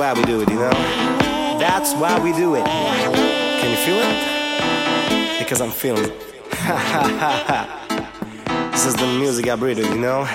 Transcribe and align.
do 0.00 0.40
it, 0.40 0.48
you 0.48 0.56
know? 0.56 0.70
That's 1.60 1.92
why 1.92 2.18
we 2.18 2.32
do 2.32 2.54
it. 2.54 2.64
Can 2.64 3.70
you 3.70 3.76
feel 3.76 3.98
it? 4.00 5.38
Because 5.38 5.60
I'm 5.60 5.70
feeling 5.70 6.04
it. 6.04 6.14
this 8.72 8.86
is 8.86 8.94
the 8.94 9.06
music 9.18 9.46
I 9.46 9.56
breathe, 9.56 9.78
you 9.78 9.98
know? 9.98 10.26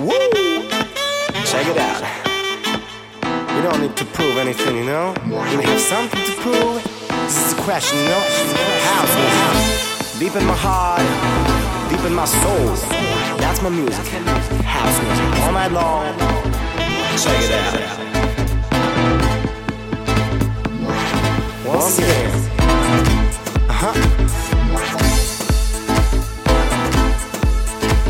Woo! 0.00 0.10
Check 1.44 1.68
it 1.68 1.78
out. 1.78 2.02
You 3.54 3.62
don't 3.62 3.80
need 3.80 3.96
to 3.96 4.04
prove 4.06 4.38
anything, 4.38 4.76
you 4.76 4.84
know? 4.86 5.14
You 5.28 5.60
have 5.60 5.80
something 5.80 6.20
to 6.20 6.32
prove. 6.40 6.82
This 7.26 7.46
is 7.46 7.54
the 7.54 7.62
question, 7.62 7.96
you 7.96 8.06
know? 8.06 8.20
House 8.90 9.14
music. 9.14 10.18
Deep 10.18 10.34
in 10.34 10.44
my 10.46 10.56
heart, 10.56 11.00
deep 12.04 12.10
in 12.10 12.16
my 12.16 12.24
soul. 12.24 12.66
That's 13.38 13.62
my 13.62 13.70
music. 13.70 14.06
House 14.64 15.02
music. 15.02 15.26
All 15.42 15.52
night 15.52 15.72
long. 15.72 16.18
Check 17.22 17.42
it 17.42 17.52
out. 17.52 17.74
Once 21.66 21.98
again. 21.98 22.30
Uh 23.68 23.72
huh. 23.72 23.94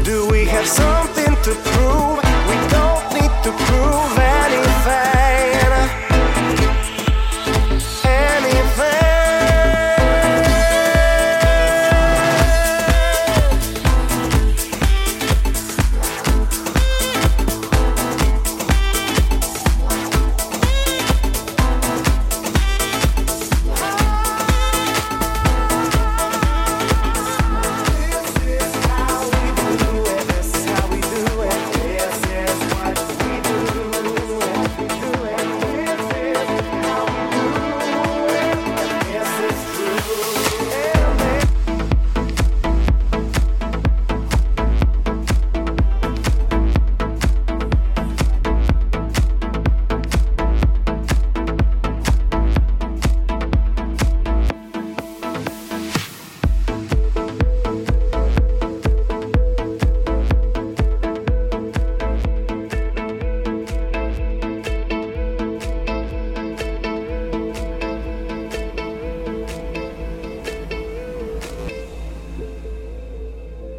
Do 0.03 0.29
we 0.31 0.45
have 0.47 0.67
some? 0.67 0.94